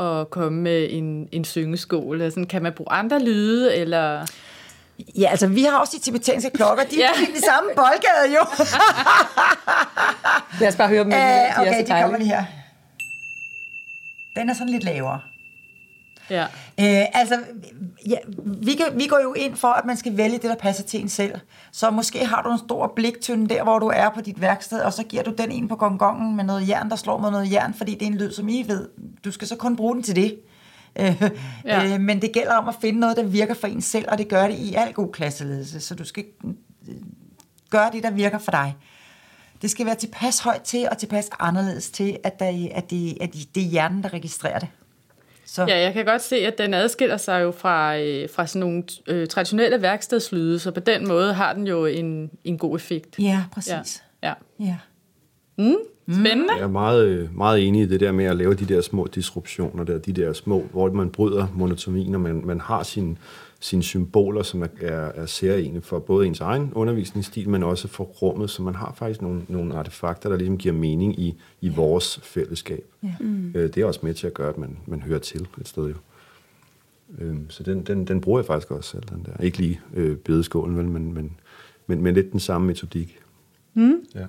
[0.00, 2.24] at komme med en, en syngeskole.
[2.24, 4.26] Altså, kan man bruge andre lyde, eller...
[5.18, 7.38] Ja, altså vi har også de tibetanske klokker, de er ja.
[7.38, 8.64] i samme boldgade jo.
[10.60, 11.12] Lad os bare høre dem.
[11.12, 12.44] Æh, de okay, de kommer lige her.
[14.36, 15.20] Den er sådan lidt lavere.
[16.30, 16.42] Ja.
[16.80, 17.38] Øh, altså,
[18.06, 20.84] ja, vi, kan, vi går jo ind for, at man skal vælge det, der passer
[20.84, 21.34] til en selv.
[21.72, 24.92] Så måske har du en stor bliktynde der, hvor du er på dit værksted, og
[24.92, 27.74] så giver du den en på gongongen med noget jern, der slår med noget jern,
[27.74, 28.88] fordi det er en lyd, som I ved.
[29.24, 30.38] Du skal så kun bruge den til det.
[31.00, 31.22] Øh,
[31.64, 31.94] ja.
[31.94, 34.28] øh, men det gælder om at finde noget, der virker for en selv, og det
[34.28, 35.80] gør det i al god klasseledelse.
[35.80, 36.24] Så du skal
[36.88, 36.94] øh,
[37.70, 38.76] gøre det, der virker for dig.
[39.62, 43.32] Det skal være tilpas højt til, og tilpas anderledes til, at, der, at, det, at
[43.54, 44.68] det er hjernen, der registrerer det.
[45.50, 45.66] Så.
[45.68, 48.82] Ja, jeg kan godt se, at den adskiller sig jo fra, øh, fra sådan nogle
[49.06, 53.18] øh, traditionelle værkstedslyde, så på den måde har den jo en, en god effekt.
[53.18, 54.02] Ja, præcis.
[54.22, 54.28] Ja.
[54.28, 54.34] ja.
[54.60, 54.76] ja.
[55.58, 55.76] Mm,
[56.12, 56.54] spændende.
[56.54, 59.84] Jeg er meget, meget enig i det der med at lave de der små disruptioner,
[59.84, 63.18] der, de der små, hvor man bryder monotonien, og man, man har sin
[63.60, 68.04] sine symboler, som er, er, er særlige for både ens egen undervisningsstil, men også for
[68.04, 72.20] rummet, så man har faktisk nogle, nogle artefakter, der ligesom giver mening i, i vores
[72.22, 72.84] fællesskab.
[73.02, 73.14] Ja.
[73.20, 73.52] Mm.
[73.54, 75.86] Øh, det er også med til at gøre, at man, man hører til et sted
[75.88, 75.94] jo.
[77.18, 79.44] Øh, så den, den, den bruger jeg faktisk også selv, den der.
[79.44, 81.36] Ikke lige øh, bedeskålen, vel, men, men,
[81.86, 83.18] men, men lidt den samme metodik.
[83.74, 83.94] Mm.
[84.14, 84.26] Ja.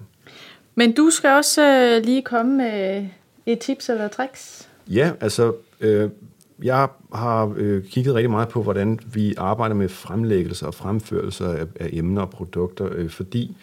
[0.76, 3.08] Men du skal også øh, lige komme med
[3.46, 4.70] et tips eller tricks.
[4.88, 5.54] Ja, altså...
[5.80, 6.10] Øh,
[6.64, 11.66] jeg har øh, kigget rigtig meget på, hvordan vi arbejder med fremlæggelser og fremførelser af,
[11.80, 13.58] af emner og produkter, øh, fordi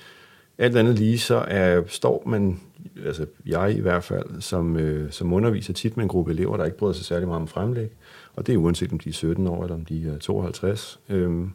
[0.58, 2.60] alt andet lige så er, står man,
[3.04, 6.64] altså jeg i hvert fald, som, øh, som underviser tit med en gruppe elever, der
[6.64, 7.90] ikke bryder sig særlig meget om fremlæg,
[8.36, 11.00] og det er uanset om de er 17 år eller om de er 52.
[11.08, 11.46] Øh,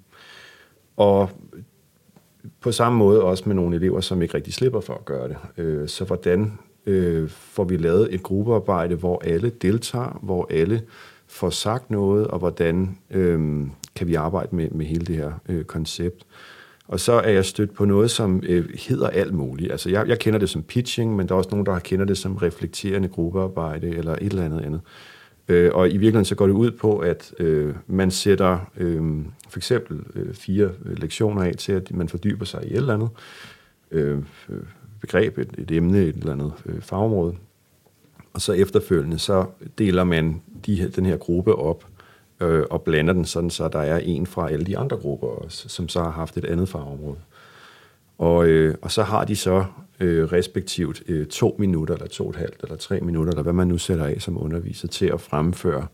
[0.97, 1.29] og
[2.61, 5.37] på samme måde også med nogle elever, som ikke rigtig slipper for at gøre det.
[5.57, 10.81] Øh, så hvordan øh, får vi lavet et gruppearbejde, hvor alle deltager, hvor alle
[11.31, 15.63] får sagt noget, og hvordan øh, kan vi arbejde med, med hele det her øh,
[15.63, 16.25] koncept.
[16.87, 19.71] Og så er jeg stødt på noget, som øh, hedder alt muligt.
[19.71, 22.17] Altså, jeg, jeg kender det som pitching, men der er også nogen, der kender det
[22.17, 24.81] som reflekterende gruppearbejde, eller et eller andet andet.
[25.47, 29.59] Øh, og i virkeligheden så går det ud på, at øh, man sætter øh, for
[29.59, 33.09] eksempel øh, fire øh, lektioner af til, at man fordyber sig i et eller andet
[33.91, 34.19] øh,
[35.01, 37.35] begreb, et, et emne, et eller andet øh, fagområde.
[38.33, 39.45] Og så efterfølgende, så
[39.77, 41.85] deler man de, den her gruppe op
[42.41, 45.69] øh, og blander den sådan, så der er en fra alle de andre grupper også,
[45.69, 47.17] som så har haft et andet farveområde.
[48.17, 49.65] Og, øh, og så har de så
[49.99, 53.53] øh, respektivt øh, to minutter, eller to og et halvt, eller tre minutter, eller hvad
[53.53, 55.87] man nu sætter af som underviser, til at fremføre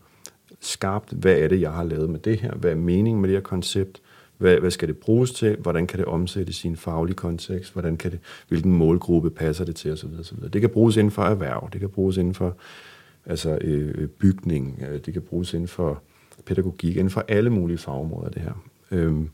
[0.60, 3.36] skarpt, hvad er det, jeg har lavet med det her, hvad er meningen med det
[3.36, 4.00] her koncept,
[4.38, 5.56] hvad, hvad skal det bruges til?
[5.56, 7.72] Hvordan kan det omsættes i en faglig kontekst?
[7.72, 9.92] Hvordan kan det, hvilken målgruppe passer det til?
[9.92, 10.08] Osv.
[10.20, 10.38] osv.
[10.52, 12.56] Det kan bruges inden for erhverv, det kan bruges inden for
[13.26, 16.02] altså, øh, bygning, øh, det kan bruges inden for
[16.46, 18.52] pædagogik, inden for alle mulige fagområder, det her.
[18.90, 19.28] Øhm,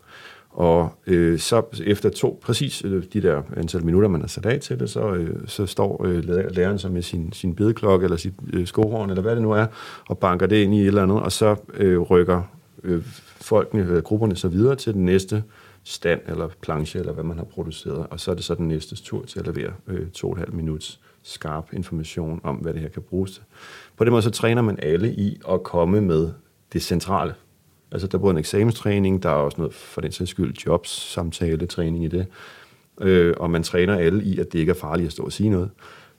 [0.51, 4.61] og øh, så efter to, præcis øh, de der antal minutter, man har sat af
[4.61, 8.35] til det, så, øh, så står øh, læreren så med sin, sin bedeklokke eller sit
[8.53, 9.67] øh, skohorn, eller hvad det nu er,
[10.09, 12.43] og banker det ind i et eller andet, og så øh, rykker
[12.85, 13.03] øh,
[13.40, 15.44] folkene, øh, grupperne så videre til den næste
[15.85, 18.97] stand eller planche, eller hvad man har produceret, og så er det så den næste
[18.97, 22.83] tur til at levere øh, to og et halvt minuts skarp information om, hvad det
[22.83, 23.42] her kan bruges til.
[23.97, 26.33] På den måde så træner man alle i at komme med
[26.73, 27.35] det centrale.
[27.92, 30.90] Altså der er både en eksamenstræning, der er også noget for den sags skyld jobs,
[30.90, 32.27] samtale, træning i det,
[33.01, 35.49] øh, og man træner alle i, at det ikke er farligt at stå og sige
[35.51, 35.70] noget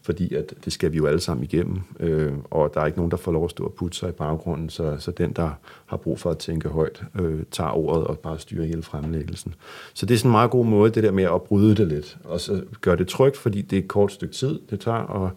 [0.06, 3.12] fordi at det skal vi jo alle sammen igennem, øh, og der er ikke nogen,
[3.12, 5.50] der får lov at stå og putte sig i baggrunden, så, så den, der
[5.86, 9.56] har brug for at tænke højt, øh, tager ordet og bare styrer hele fremlæggelsen.
[9.94, 12.18] Så det er sådan en meget god måde, det der med at bryde det lidt,
[12.24, 15.30] og så gøre det trygt, fordi det er et kort stykke tid, det tager, og,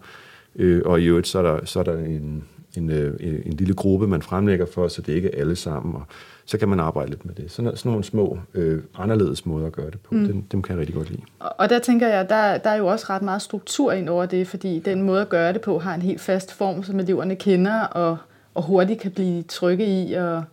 [0.55, 2.43] øh, og i øvrigt, så er der, så er der en,
[2.77, 6.03] en, en, en lille gruppe, man fremlægger for, så det ikke er alle sammen, og
[6.49, 7.51] så kan man arbejde lidt med det.
[7.51, 10.27] Sådan, sådan nogle små, øh, anderledes måder at gøre det på, mm.
[10.27, 11.21] dem, dem kan jeg rigtig godt lide.
[11.39, 14.47] Og der tænker jeg, der, der er jo også ret meget struktur ind over det,
[14.47, 17.81] fordi den måde at gøre det på har en helt fast form, som eleverne kender,
[17.81, 18.17] og,
[18.53, 20.43] og hurtigt kan blive trygge i, og,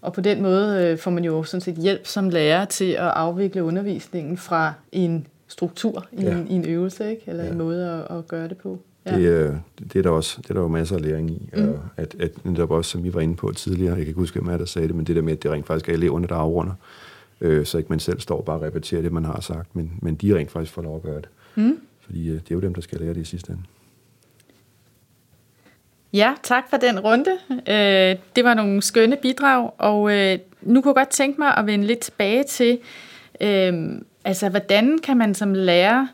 [0.00, 3.08] og på den måde øh, får man jo sådan set hjælp som lærer til at
[3.08, 6.32] afvikle undervisningen fra en struktur i, ja.
[6.32, 7.22] en, i en øvelse, ikke?
[7.26, 7.50] eller ja.
[7.50, 8.78] en måde at, at gøre det på.
[9.06, 9.16] Ja.
[9.16, 11.50] Det, øh, det, er der også det er der jo masser af læring i.
[11.56, 11.74] Mm.
[11.96, 14.58] At, at netop også, som vi var inde på tidligere, jeg kan ikke huske, hvem
[14.58, 16.72] der sagde det, men det der med, at det rent faktisk er eleverne, der afrunder,
[17.40, 20.14] øh, så ikke man selv står og bare repeterer det, man har sagt, men, men
[20.14, 21.28] de rent faktisk får lov at gøre det.
[21.54, 21.80] Mm.
[22.00, 23.62] Fordi øh, det er jo dem, der skal lære det i sidste ende.
[26.12, 27.30] Ja, tak for den runde.
[27.50, 31.66] Øh, det var nogle skønne bidrag, og øh, nu kunne jeg godt tænke mig at
[31.66, 32.78] vende lidt tilbage til,
[33.40, 36.06] øh, altså hvordan kan man som lærer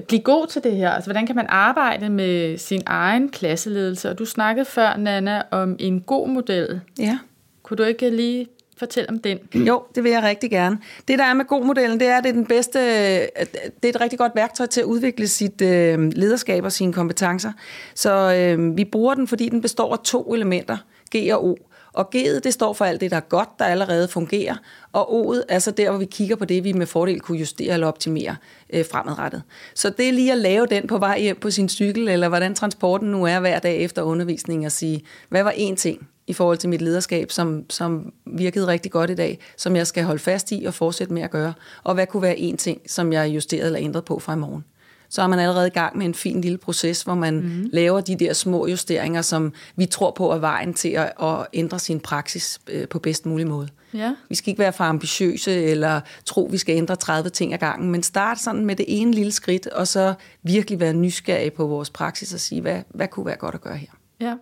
[0.00, 0.90] blive god til det her?
[0.90, 4.10] Altså, hvordan kan man arbejde med sin egen klasseledelse?
[4.10, 6.80] Og du snakkede før, Nana, om en god model.
[6.98, 7.18] Ja.
[7.62, 9.38] Kunne du ikke lige fortælle om den?
[9.68, 10.78] Jo, det vil jeg rigtig gerne.
[11.08, 13.88] Det, der er med god modellen, det er, at det er, den bedste, det er
[13.88, 17.52] et rigtig godt værktøj til at udvikle sit øh, lederskab og sine kompetencer.
[17.94, 20.76] Så øh, vi bruger den, fordi den består af to elementer,
[21.16, 21.56] G og O.
[21.92, 24.56] Og G'et, det står for alt det, der er godt, der allerede fungerer.
[24.92, 27.74] Og O'et er så der, hvor vi kigger på det, vi med fordel kunne justere
[27.74, 28.36] eller optimere
[28.72, 29.42] øh, fremadrettet.
[29.74, 32.54] Så det er lige at lave den på vej hjem på sin cykel, eller hvordan
[32.54, 36.58] transporten nu er hver dag efter undervisning, og sige, hvad var én ting i forhold
[36.58, 40.52] til mit lederskab, som, som virkede rigtig godt i dag, som jeg skal holde fast
[40.52, 41.52] i og fortsætte med at gøre,
[41.84, 44.64] og hvad kunne være én ting, som jeg justerede eller ændrede på fra i morgen
[45.12, 47.68] så er man allerede i gang med en fin lille proces, hvor man mm.
[47.72, 51.78] laver de der små justeringer, som vi tror på er vejen til at, at ændre
[51.78, 53.68] sin praksis øh, på bedst mulig måde.
[53.94, 54.14] Ja.
[54.28, 57.90] Vi skal ikke være for ambitiøse eller tro, vi skal ændre 30 ting ad gangen,
[57.90, 61.90] men start sådan med det ene lille skridt, og så virkelig være nysgerrig på vores
[61.90, 63.88] praksis og sige, hvad, hvad kunne være godt at gøre her.
[64.20, 64.34] Ja.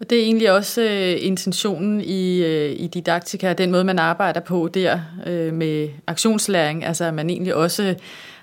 [0.00, 4.40] Og det er egentlig også øh, intentionen i, øh, i didaktika, den måde, man arbejder
[4.40, 7.94] på der øh, med aktionslæring, altså at man egentlig også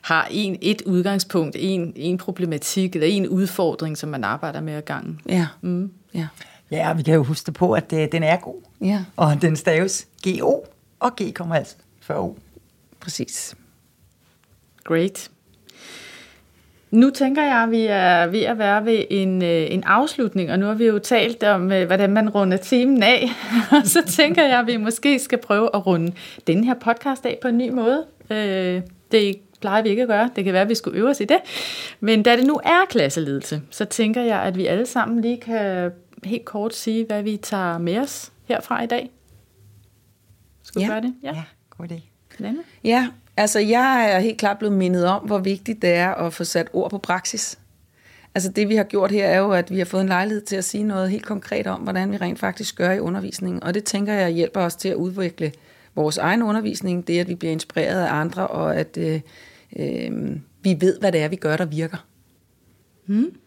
[0.08, 4.86] har en, et udgangspunkt, en, en problematik eller en udfordring, som man arbejder med at
[4.86, 5.20] gange.
[5.30, 5.48] Ja.
[5.62, 5.91] Mm.
[6.13, 6.28] ja.
[6.72, 8.62] Ja, vi kan jo huske på, at øh, den er god.
[8.82, 9.04] Ja.
[9.15, 10.63] Og den staves G-O,
[11.00, 12.36] og G kommer altså før O.
[13.00, 13.56] Præcis.
[14.84, 15.30] Great.
[16.91, 20.60] Nu tænker jeg, at vi er ved at være ved en, øh, en afslutning, og
[20.60, 23.30] nu har vi jo talt om, øh, hvordan man runder timen af.
[23.82, 26.12] Og så tænker jeg, at vi måske skal prøve at runde
[26.48, 28.06] den her podcast af på en ny måde.
[29.12, 30.30] Det plejer vi ikke at gøre.
[30.36, 31.38] Det kan være, at vi skulle øve os i det.
[32.00, 35.91] Men da det nu er klasseledelse, så tænker jeg, at vi alle sammen lige kan
[36.24, 39.12] helt kort sige, hvad vi tager med os herfra i dag.
[40.63, 40.91] Skal vi ja.
[40.91, 41.13] gøre det?
[41.24, 41.43] Ja, ja
[41.78, 42.02] god idé.
[42.38, 42.60] Lande?
[42.84, 46.43] Ja, altså jeg er helt klart blevet mindet om, hvor vigtigt det er at få
[46.43, 47.60] sat ord på praksis.
[48.36, 50.56] Altså det, vi har gjort her, er jo, at vi har fået en lejlighed til
[50.56, 53.63] at sige noget helt konkret om, hvordan vi rent faktisk gør i undervisningen.
[53.63, 55.52] Og det tænker jeg hjælper os til at udvikle
[55.97, 59.21] vores egen undervisning, det at vi bliver inspireret af andre, og at øh,
[59.75, 62.05] øh, vi ved, hvad det er, vi gør, der virker.
[63.05, 63.38] Hmm.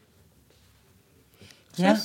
[1.78, 1.96] Ja.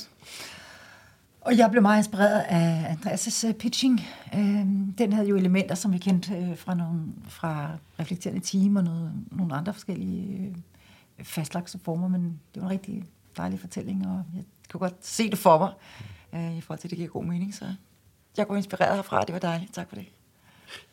[1.42, 4.02] Og jeg blev meget inspireret af Andreas' pitching.
[4.36, 8.84] Øhm, den havde jo elementer, som vi kendte øh, fra, nogle, fra reflekterende team og
[8.84, 10.54] noget, nogle andre forskellige
[11.20, 13.04] øh, fastlagte former, men det var en rigtig
[13.38, 15.72] dejlig fortælling, og jeg kunne godt se det for mig,
[16.34, 17.54] øh, i forhold til, at det giver god mening.
[17.56, 17.66] Så
[18.38, 19.74] jeg går inspireret herfra, det var dejligt.
[19.74, 20.06] Tak for det.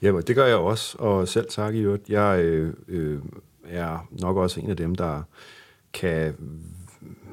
[0.03, 2.11] Ja, det gør jeg også, og selv tak i øvrigt.
[2.11, 3.19] Jeg øh, øh,
[3.65, 5.23] er nok også en af dem, der
[5.93, 6.35] kan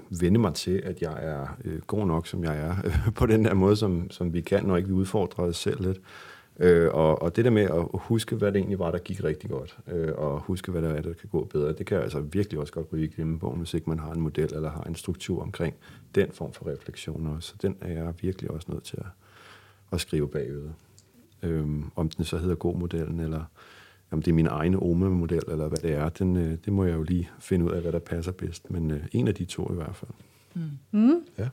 [0.10, 3.46] vende mig til, at jeg er øh, god nok, som jeg er, øh, på den
[3.46, 5.98] der måde, som, som vi kan, når ikke vi udfordrer os selv lidt.
[6.60, 9.50] Øh, og, og det der med at huske, hvad det egentlig var, der gik rigtig
[9.50, 12.60] godt, øh, og huske, hvad der er, der kan gå bedre, det kan altså virkelig
[12.60, 15.42] også godt ryge i glemmebogen, hvis ikke man har en model eller har en struktur
[15.42, 15.76] omkring
[16.16, 17.50] den form for refleksion også.
[17.50, 19.06] Så den er jeg virkelig også nødt til at,
[19.92, 20.70] at skrive bagved.
[21.44, 23.44] Øh, om den så hedder god-modellen, eller
[24.12, 26.96] om det er min egen OME-model, eller hvad det er, den, øh, det må jeg
[26.96, 28.72] jo lige finde ud af, hvad der passer bedst.
[28.72, 30.12] Men øh, en af de to i hvert fald.
[30.54, 30.62] Mm.
[30.92, 31.22] Mm.
[31.38, 31.48] Ja.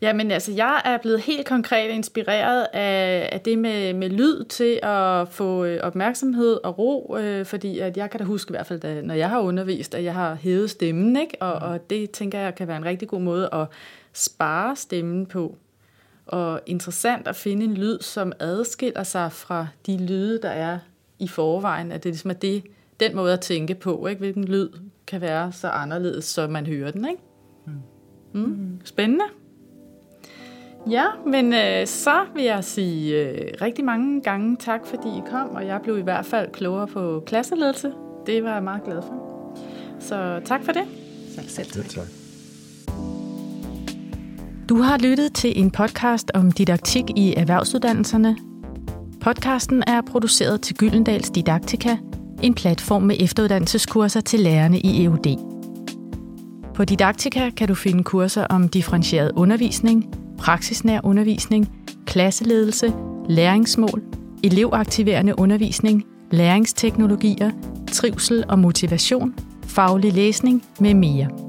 [0.00, 4.80] Jamen altså, jeg er blevet helt konkret inspireret af, af det med, med lyd til
[4.82, 8.66] at få øh, opmærksomhed og ro, øh, fordi at jeg kan da huske i hvert
[8.66, 11.42] fald, da, når jeg har undervist, at jeg har hævet stemmen, ikke?
[11.42, 13.66] Og, og det tænker jeg kan være en rigtig god måde at
[14.12, 15.56] spare stemmen på.
[16.26, 20.78] Og interessant at finde en lyd, som adskiller sig fra de lyde, der er
[21.18, 22.64] i forvejen, at det ligesom er det,
[23.00, 24.18] den måde at tænke på, ikke?
[24.18, 24.68] hvilken lyd
[25.06, 27.08] kan være så anderledes, så man hører den.
[27.08, 27.22] Ikke?
[28.32, 28.80] Mm.
[28.84, 29.24] Spændende.
[30.90, 35.50] Ja, men øh, så vil jeg sige øh, rigtig mange gange tak, fordi I kom,
[35.50, 37.92] og jeg blev i hvert fald klogere på klasseledelse.
[38.26, 39.20] Det var jeg meget glad for.
[40.00, 40.84] Så tak for det.
[41.34, 41.68] Selv, selv.
[41.76, 42.23] Ja, tak.
[44.68, 48.36] Du har lyttet til en podcast om didaktik i erhvervsuddannelserne.
[49.20, 51.96] Podcasten er produceret til Gyldendals Didaktika,
[52.42, 55.38] en platform med efteruddannelseskurser til lærerne i EUD.
[56.74, 61.68] På Didaktika kan du finde kurser om differentieret undervisning, praksisnær undervisning,
[62.06, 62.92] klasseledelse,
[63.28, 64.02] læringsmål,
[64.44, 67.50] elevaktiverende undervisning, læringsteknologier,
[67.92, 69.34] trivsel og motivation,
[69.66, 71.43] faglig læsning med mere.